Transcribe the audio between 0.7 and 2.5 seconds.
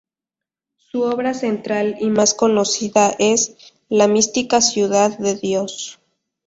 Su obra central y más